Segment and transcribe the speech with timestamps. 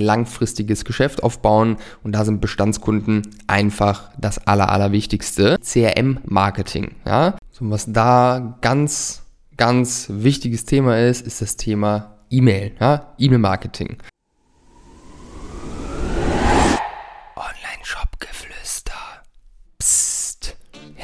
[0.00, 5.56] langfristiges Geschäft aufbauen und da sind Bestandskunden einfach das aller, allerwichtigste.
[5.60, 7.36] CRM-Marketing, ja.
[7.50, 9.22] So, was da ganz,
[9.56, 13.96] ganz wichtiges Thema ist, ist das Thema E-Mail, ja, E-Mail-Marketing.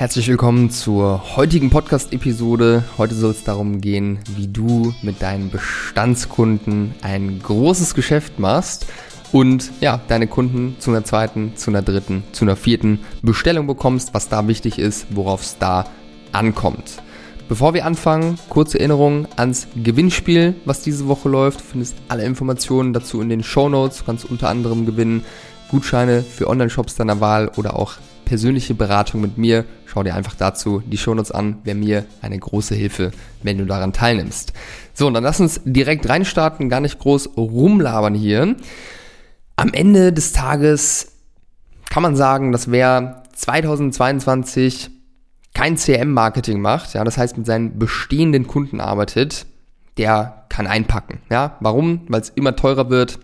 [0.03, 2.82] Herzlich willkommen zur heutigen Podcast-Episode.
[2.98, 8.87] Heute soll es darum gehen, wie du mit deinen Bestandskunden ein großes Geschäft machst
[9.30, 14.12] und ja, deine Kunden zu einer zweiten, zu einer dritten, zu einer vierten Bestellung bekommst,
[14.12, 15.87] was da wichtig ist, worauf es da
[16.32, 17.01] ankommt.
[17.48, 21.60] Bevor wir anfangen, kurze Erinnerung ans Gewinnspiel, was diese Woche läuft.
[21.60, 23.98] Du findest alle Informationen dazu in den Show Notes.
[23.98, 25.24] Du kannst unter anderem gewinnen
[25.71, 29.64] Gutscheine für Online-Shops deiner Wahl oder auch persönliche Beratung mit mir.
[29.86, 31.58] Schau dir einfach dazu die Show Notes an.
[31.64, 33.12] Wäre mir eine große Hilfe,
[33.42, 34.52] wenn du daran teilnimmst.
[34.95, 38.56] So, und dann lass uns direkt reinstarten, gar nicht groß rumlabern hier.
[39.56, 41.12] Am Ende des Tages
[41.90, 44.90] kann man sagen, dass wer 2022
[45.54, 49.46] kein CM-Marketing macht, ja, das heißt mit seinen bestehenden Kunden arbeitet,
[49.98, 51.20] der kann einpacken.
[51.30, 52.02] Ja, warum?
[52.09, 53.18] Weil es immer teurer wird,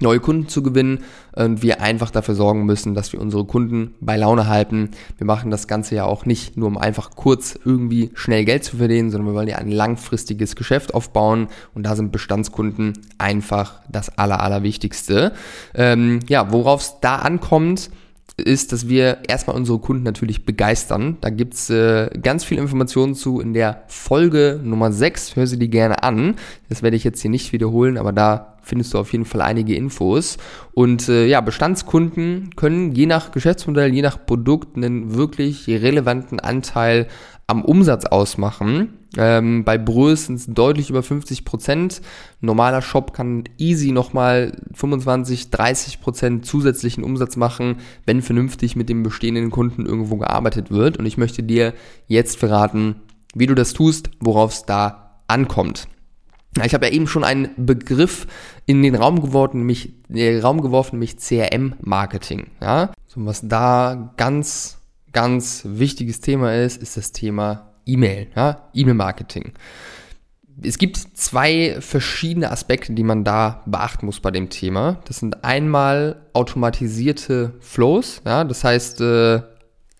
[0.00, 4.16] neue Kunden zu gewinnen und wir einfach dafür sorgen müssen, dass wir unsere Kunden bei
[4.16, 4.90] Laune halten.
[5.16, 8.76] Wir machen das Ganze ja auch nicht nur, um einfach kurz irgendwie schnell Geld zu
[8.76, 14.18] verdienen, sondern wir wollen ja ein langfristiges Geschäft aufbauen und da sind Bestandskunden einfach das
[14.18, 15.32] Aller, Allerwichtigste.
[15.74, 17.90] Ähm, ja, worauf es da ankommt,
[18.36, 21.16] ist, dass wir erstmal unsere Kunden natürlich begeistern.
[21.20, 25.36] Da gibt's äh, ganz viel Informationen zu in der Folge Nummer 6.
[25.36, 26.36] Hör sie dir gerne an.
[26.68, 29.74] Das werde ich jetzt hier nicht wiederholen, aber da findest du auf jeden Fall einige
[29.74, 30.36] Infos.
[30.72, 37.08] Und äh, ja, Bestandskunden können je nach Geschäftsmodell, je nach Produkt einen wirklich relevanten Anteil
[37.46, 38.97] am Umsatz ausmachen.
[39.16, 42.02] Ähm, bei Brös sind es deutlich über 50 Prozent.
[42.40, 49.02] Normaler Shop kann easy nochmal 25, 30 Prozent zusätzlichen Umsatz machen, wenn vernünftig mit dem
[49.02, 50.98] bestehenden Kunden irgendwo gearbeitet wird.
[50.98, 51.72] Und ich möchte dir
[52.06, 52.96] jetzt verraten,
[53.34, 55.88] wie du das tust, worauf es da ankommt.
[56.64, 58.26] Ich habe ja eben schon einen Begriff
[58.66, 62.48] in den Raum geworfen, nämlich, äh, Raum geworfen, nämlich CRM-Marketing.
[62.60, 62.92] Ja?
[63.06, 64.78] So, was da ganz
[65.12, 69.52] ganz wichtiges Thema ist, ist das Thema E-Mail, ja, E-Mail-Marketing.
[70.62, 75.00] Es gibt zwei verschiedene Aspekte, die man da beachten muss bei dem Thema.
[75.04, 79.42] Das sind einmal automatisierte Flows, ja, das heißt äh,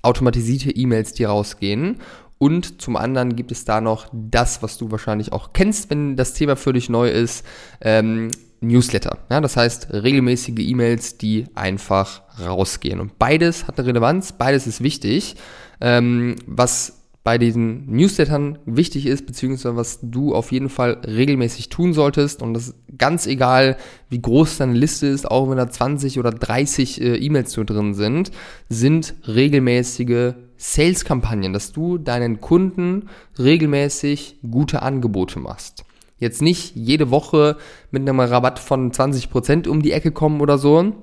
[0.02, 1.98] automatisierte E-Mails, die rausgehen.
[2.38, 6.34] Und zum anderen gibt es da noch das, was du wahrscheinlich auch kennst, wenn das
[6.34, 7.44] Thema für dich neu ist,
[7.80, 9.18] ähm, Newsletter.
[9.30, 13.00] Ja, das heißt regelmäßige E-Mails, die einfach rausgehen.
[13.00, 15.36] Und beides hat eine Relevanz, beides ist wichtig.
[15.80, 16.97] Ähm, was
[17.28, 22.40] bei diesen Newslettern wichtig ist, beziehungsweise was du auf jeden Fall regelmäßig tun solltest.
[22.40, 23.76] Und das ist ganz egal,
[24.08, 27.92] wie groß deine Liste ist, auch wenn da 20 oder 30 äh, E-Mails so drin
[27.92, 28.30] sind,
[28.70, 35.84] sind regelmäßige Sales-Kampagnen, dass du deinen Kunden regelmäßig gute Angebote machst.
[36.18, 37.58] Jetzt nicht jede Woche
[37.90, 40.94] mit einem Rabatt von 20% um die Ecke kommen oder so.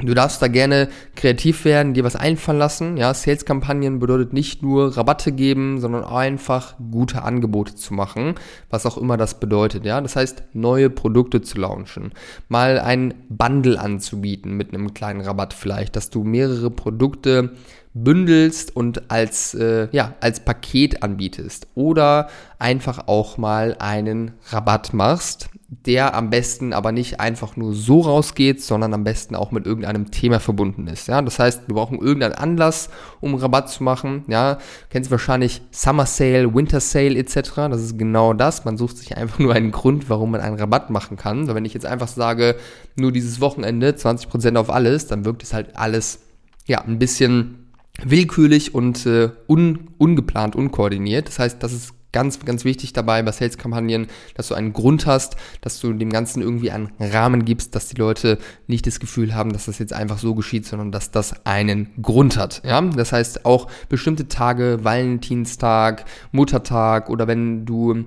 [0.00, 2.96] Du darfst da gerne kreativ werden, dir was einfallen lassen.
[2.96, 8.34] Ja, Sales-Kampagnen bedeutet nicht nur Rabatte geben, sondern einfach gute Angebote zu machen,
[8.70, 9.84] was auch immer das bedeutet.
[9.84, 12.12] Ja, das heißt, neue Produkte zu launchen,
[12.48, 17.52] mal ein Bundle anzubieten mit einem kleinen Rabatt vielleicht, dass du mehrere Produkte
[17.94, 22.28] bündelst und als, äh, ja, als Paket anbietest oder
[22.58, 25.48] einfach auch mal einen Rabatt machst,
[25.86, 30.10] der am besten aber nicht einfach nur so rausgeht, sondern am besten auch mit irgendeinem
[30.10, 31.08] Thema verbunden ist.
[31.08, 32.90] Ja, das heißt, wir brauchen irgendeinen Anlass,
[33.20, 34.24] um Rabatt zu machen.
[34.28, 34.58] Ja,
[34.90, 37.54] kennst du wahrscheinlich Summer Sale, Winter Sale etc.
[37.54, 38.64] Das ist genau das.
[38.64, 41.48] Man sucht sich einfach nur einen Grund, warum man einen Rabatt machen kann.
[41.48, 42.56] Weil wenn ich jetzt einfach sage,
[42.96, 46.20] nur dieses Wochenende 20% auf alles, dann wirkt es halt alles
[46.66, 47.70] ja ein bisschen
[48.02, 51.28] willkürlich und äh, un, ungeplant, unkoordiniert.
[51.28, 55.36] Das heißt, das ist ganz, ganz wichtig dabei bei Sales-Kampagnen, dass du einen Grund hast,
[55.60, 58.38] dass du dem Ganzen irgendwie einen Rahmen gibst, dass die Leute
[58.68, 62.38] nicht das Gefühl haben, dass das jetzt einfach so geschieht, sondern dass das einen Grund
[62.38, 62.62] hat.
[62.64, 68.04] Ja, das heißt auch bestimmte Tage, Valentinstag, Muttertag oder wenn du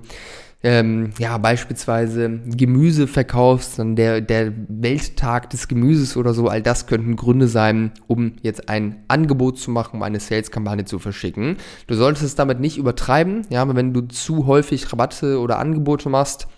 [0.62, 6.86] ähm, ja, beispielsweise Gemüse verkaufst, dann der, der Welttag des Gemüses oder so, all das
[6.86, 11.58] könnten Gründe sein, um jetzt ein Angebot zu machen, um eine Sales-Kampagne zu verschicken.
[11.86, 16.08] Du solltest es damit nicht übertreiben, ja, aber wenn du zu häufig Rabatte oder Angebote
[16.08, 16.48] machst,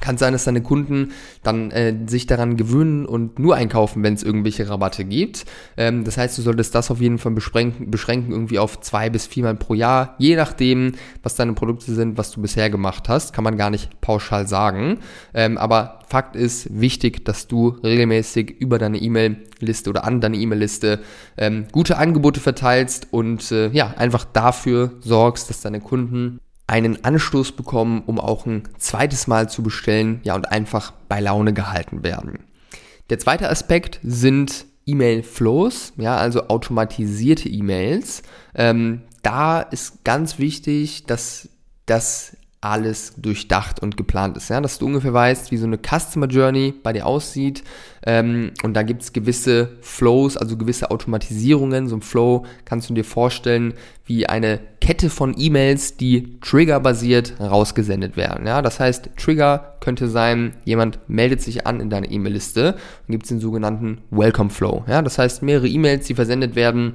[0.00, 1.12] Kann sein, dass deine Kunden
[1.42, 5.44] dann äh, sich daran gewöhnen und nur einkaufen, wenn es irgendwelche Rabatte gibt.
[5.76, 9.26] Ähm, das heißt, du solltest das auf jeden Fall beschränken, beschränken, irgendwie auf zwei bis
[9.26, 13.32] viermal pro Jahr, je nachdem, was deine Produkte sind, was du bisher gemacht hast.
[13.32, 14.98] Kann man gar nicht pauschal sagen.
[15.34, 21.00] Ähm, aber Fakt ist wichtig, dass du regelmäßig über deine E-Mail-Liste oder an deine E-Mail-Liste
[21.36, 26.40] ähm, gute Angebote verteilst und äh, ja, einfach dafür sorgst, dass deine Kunden
[26.72, 31.52] einen Anstoß bekommen, um auch ein zweites Mal zu bestellen, ja, und einfach bei Laune
[31.52, 32.44] gehalten werden.
[33.10, 38.22] Der zweite Aspekt sind E-Mail-Flows, ja, also automatisierte E-Mails.
[38.54, 41.50] Ähm, da ist ganz wichtig, dass
[41.84, 44.48] das alles durchdacht und geplant ist.
[44.48, 44.60] Ja?
[44.60, 47.64] Dass du ungefähr weißt, wie so eine Customer Journey bei dir aussieht.
[48.06, 51.88] Ähm, und da gibt es gewisse Flows, also gewisse Automatisierungen.
[51.88, 53.74] So ein Flow kannst du dir vorstellen
[54.06, 58.46] wie eine Kette von E-Mails, die triggerbasiert rausgesendet werden.
[58.46, 58.62] Ja?
[58.62, 62.76] Das heißt, Trigger könnte sein, jemand meldet sich an in deine E-Mail-Liste
[63.06, 64.84] und gibt den sogenannten Welcome Flow.
[64.86, 65.02] Ja?
[65.02, 66.94] Das heißt, mehrere E-Mails, die versendet werden,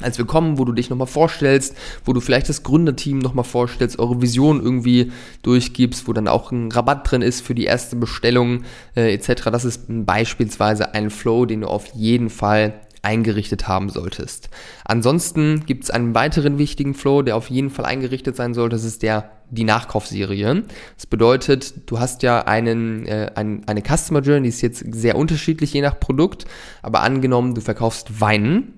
[0.00, 4.22] als Willkommen, wo du dich nochmal vorstellst, wo du vielleicht das Gründerteam nochmal vorstellst, eure
[4.22, 5.12] Vision irgendwie
[5.42, 8.62] durchgibst, wo dann auch ein Rabatt drin ist für die erste Bestellung
[8.96, 9.44] äh, etc.
[9.50, 14.50] Das ist beispielsweise ein Flow, den du auf jeden Fall eingerichtet haben solltest.
[14.84, 18.76] Ansonsten gibt es einen weiteren wichtigen Flow, der auf jeden Fall eingerichtet sein sollte.
[18.76, 20.64] Das ist der die Nachkaufserie.
[20.96, 25.16] Das bedeutet, du hast ja einen, äh, ein, eine Customer Journey, die ist jetzt sehr
[25.16, 26.44] unterschiedlich je nach Produkt,
[26.82, 28.74] aber angenommen, du verkaufst Wein,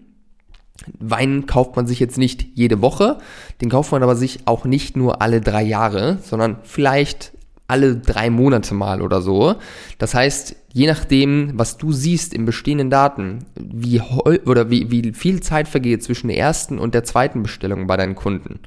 [0.98, 3.18] Wein kauft man sich jetzt nicht jede Woche,
[3.60, 7.32] den kauft man aber sich auch nicht nur alle drei Jahre, sondern vielleicht
[7.70, 9.54] alle drei Monate mal oder so.
[9.98, 15.40] Das heißt, je nachdem, was du siehst im bestehenden Daten, wie oder wie, wie viel
[15.40, 18.60] Zeit vergeht zwischen der ersten und der zweiten Bestellung bei deinen Kunden,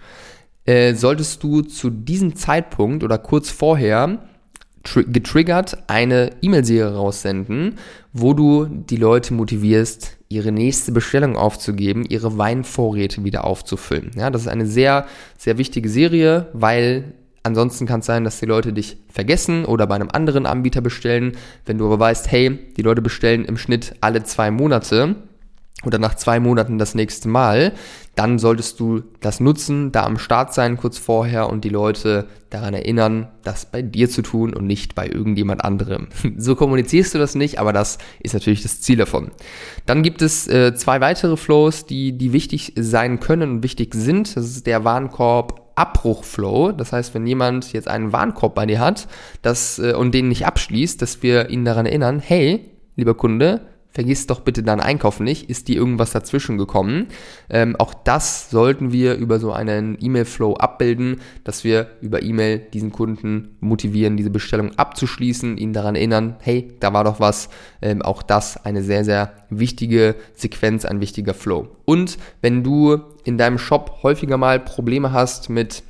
[0.66, 4.20] äh, solltest du zu diesem Zeitpunkt oder kurz vorher
[4.84, 7.76] getriggert eine E-Mail-Serie raussenden,
[8.12, 14.12] wo du die Leute motivierst, ihre nächste Bestellung aufzugeben, ihre Weinvorräte wieder aufzufüllen.
[14.16, 15.06] Ja, das ist eine sehr,
[15.38, 17.14] sehr wichtige Serie, weil
[17.44, 21.34] ansonsten kann es sein, dass die Leute dich vergessen oder bei einem anderen Anbieter bestellen.
[21.66, 25.16] Wenn du aber weißt, hey, die Leute bestellen im Schnitt alle zwei Monate,
[25.86, 27.74] oder nach zwei Monaten das nächste Mal,
[28.16, 32.76] dann solltest du das nutzen, da am Start sein kurz vorher und die Leute daran
[32.76, 36.08] erinnern, das bei dir zu tun und nicht bei irgendjemand anderem.
[36.38, 39.32] So kommunizierst du das nicht, aber das ist natürlich das Ziel davon.
[39.86, 44.36] Dann gibt es äh, zwei weitere Flows, die, die wichtig sein können und wichtig sind.
[44.36, 46.72] Das ist der Warenkorb Abbruchflow.
[46.72, 49.08] Das heißt, wenn jemand jetzt einen Warenkorb bei dir hat
[49.42, 53.62] das, äh, und den nicht abschließt, dass wir ihn daran erinnern, hey, lieber Kunde,
[53.94, 57.08] vergiss doch bitte deinen Einkauf nicht, ist dir irgendwas dazwischen gekommen.
[57.50, 62.92] Ähm, auch das sollten wir über so einen E-Mail-Flow abbilden, dass wir über E-Mail diesen
[62.92, 67.50] Kunden motivieren, diese Bestellung abzuschließen, ihn daran erinnern, hey, da war doch was.
[67.82, 71.68] Ähm, auch das eine sehr, sehr wichtige Sequenz, ein wichtiger Flow.
[71.86, 75.84] Und wenn du in deinem Shop häufiger mal Probleme hast mit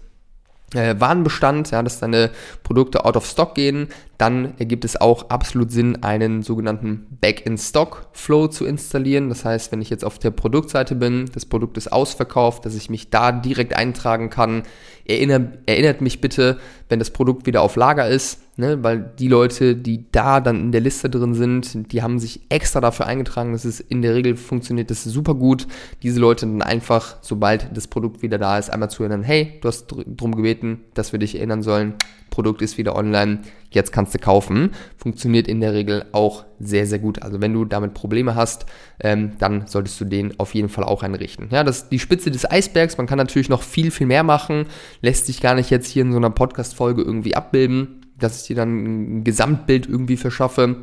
[0.76, 2.32] äh, Warenbestand, ja, dass deine
[2.64, 8.66] Produkte out of stock gehen, dann ergibt es auch absolut Sinn, einen sogenannten Back-in-Stock-Flow zu
[8.66, 9.30] installieren.
[9.30, 12.90] Das heißt, wenn ich jetzt auf der Produktseite bin, das Produkt ist ausverkauft, dass ich
[12.90, 14.64] mich da direkt eintragen kann.
[15.06, 19.76] Erinner, erinnert mich bitte, wenn das Produkt wieder auf Lager ist, ne, weil die Leute,
[19.76, 23.52] die da dann in der Liste drin sind, die haben sich extra dafür eingetragen.
[23.52, 25.68] Das ist in der Regel funktioniert das super gut.
[26.04, 29.68] Diese Leute dann einfach, sobald das Produkt wieder da ist, einmal zu erinnern, hey, du
[29.68, 31.96] hast drum gebeten, dass wir dich erinnern sollen.
[32.30, 33.40] Produkt ist wieder online,
[33.76, 34.72] jetzt kannst du kaufen.
[34.98, 37.22] Funktioniert in der Regel auch sehr, sehr gut.
[37.22, 38.66] Also wenn du damit Probleme hast,
[39.00, 41.50] ähm, dann solltest du den auf jeden Fall auch einrichten.
[41.52, 42.98] Ja, das ist die Spitze des Eisbergs.
[42.98, 44.66] Man kann natürlich noch viel, viel mehr machen.
[45.02, 48.56] Lässt sich gar nicht jetzt hier in so einer Podcast-Folge irgendwie abbilden, dass ich dir
[48.56, 50.76] dann ein Gesamtbild irgendwie verschaffe.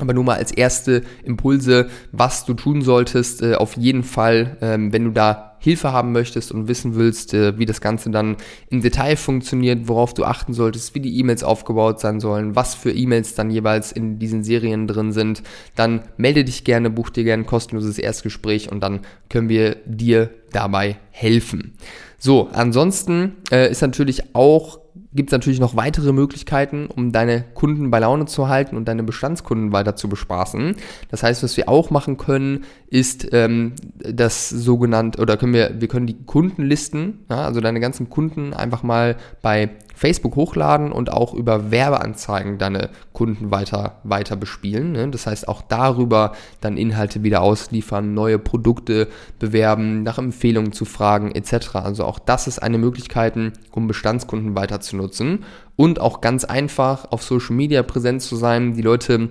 [0.00, 4.92] Aber nur mal als erste Impulse, was du tun solltest, äh, auf jeden Fall, ähm,
[4.92, 8.36] wenn du da Hilfe haben möchtest und wissen willst, äh, wie das Ganze dann
[8.70, 12.90] im Detail funktioniert, worauf du achten solltest, wie die E-Mails aufgebaut sein sollen, was für
[12.90, 15.42] E-Mails dann jeweils in diesen Serien drin sind,
[15.74, 20.30] dann melde dich gerne, buch dir gerne ein kostenloses Erstgespräch und dann können wir dir
[20.52, 21.74] dabei helfen.
[22.18, 24.80] So, ansonsten äh, ist natürlich auch
[25.12, 29.02] gibt es natürlich noch weitere Möglichkeiten, um deine Kunden bei Laune zu halten und deine
[29.02, 30.76] Bestandskunden weiter zu bespaßen.
[31.10, 35.88] Das heißt, was wir auch machen können, ist ähm, das sogenannte, oder können wir, wir
[35.88, 41.34] können die Kundenlisten, ja, also deine ganzen Kunden einfach mal bei Facebook hochladen und auch
[41.34, 44.92] über Werbeanzeigen deine Kunden weiter, weiter bespielen.
[44.92, 45.08] Ne?
[45.08, 49.08] Das heißt, auch darüber dann Inhalte wieder ausliefern, neue Produkte
[49.40, 51.74] bewerben, nach Empfehlungen zu fragen etc.
[51.74, 53.34] Also auch das ist eine Möglichkeit,
[53.72, 58.74] um Bestandskunden weiter zu nutzen und auch ganz einfach auf Social Media präsent zu sein,
[58.74, 59.30] die Leute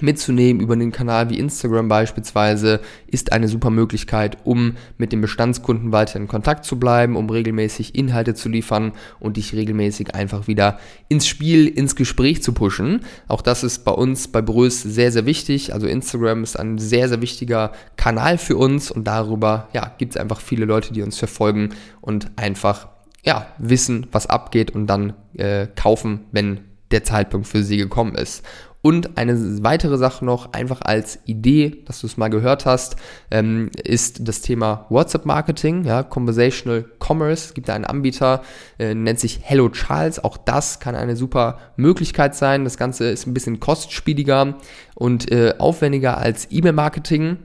[0.00, 5.92] mitzunehmen über einen Kanal wie Instagram beispielsweise ist eine super Möglichkeit, um mit den Bestandskunden
[5.92, 10.78] weiter in Kontakt zu bleiben, um regelmäßig Inhalte zu liefern und dich regelmäßig einfach wieder
[11.08, 13.00] ins Spiel, ins Gespräch zu pushen.
[13.28, 15.74] Auch das ist bei uns bei Brös sehr, sehr wichtig.
[15.74, 20.20] Also Instagram ist ein sehr, sehr wichtiger Kanal für uns und darüber ja, gibt es
[20.20, 21.70] einfach viele Leute, die uns verfolgen
[22.00, 22.88] und einfach
[23.24, 28.42] ja, wissen, was abgeht und dann äh, kaufen, wenn der Zeitpunkt für sie gekommen ist.
[28.82, 32.96] Und eine weitere Sache noch, einfach als Idee, dass du es mal gehört hast,
[33.30, 37.54] ähm, ist das Thema WhatsApp-Marketing, ja, Conversational Commerce.
[37.54, 38.42] Gibt da einen Anbieter,
[38.80, 40.22] äh, nennt sich Hello Charles.
[40.22, 42.64] Auch das kann eine super Möglichkeit sein.
[42.64, 44.56] Das Ganze ist ein bisschen kostspieliger
[44.96, 47.38] und äh, aufwendiger als E-Mail-Marketing.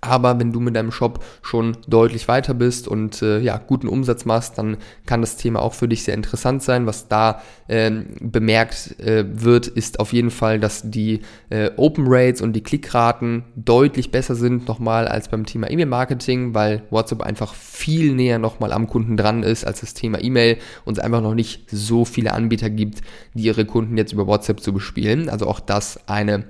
[0.00, 4.24] Aber wenn du mit deinem Shop schon deutlich weiter bist und äh, ja, guten Umsatz
[4.24, 4.76] machst, dann
[5.06, 6.86] kann das Thema auch für dich sehr interessant sein.
[6.86, 12.40] Was da ähm, bemerkt äh, wird, ist auf jeden Fall, dass die äh, Open Rates
[12.40, 18.14] und die Klickraten deutlich besser sind nochmal als beim Thema E-Mail-Marketing, weil WhatsApp einfach viel
[18.14, 21.68] näher nochmal am Kunden dran ist als das Thema E-Mail und es einfach noch nicht
[21.70, 23.00] so viele Anbieter gibt,
[23.34, 25.28] die ihre Kunden jetzt über WhatsApp zu bespielen.
[25.28, 26.44] Also auch das eine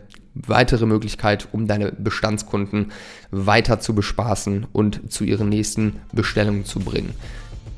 [0.47, 2.93] weitere Möglichkeit, um deine Bestandskunden
[3.31, 7.15] weiter zu bespaßen und zu ihren nächsten Bestellungen zu bringen.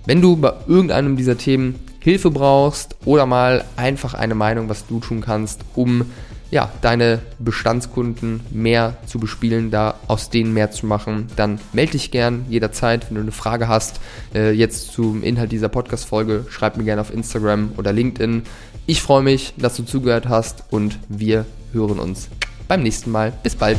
[0.07, 5.01] Wenn du bei irgendeinem dieser Themen Hilfe brauchst oder mal einfach eine Meinung, was du
[5.01, 6.07] tun kannst, um
[6.51, 12.11] ja, deine Bestandskunden mehr zu bespielen, da aus denen mehr zu machen, dann melde dich
[12.11, 14.01] gern jederzeit, wenn du eine Frage hast.
[14.35, 18.43] Äh, jetzt zum Inhalt dieser Podcast-Folge, schreib mir gerne auf Instagram oder LinkedIn.
[18.87, 22.29] Ich freue mich, dass du zugehört hast und wir hören uns
[22.71, 23.33] beim nächsten Mal.
[23.43, 23.79] Bis bald.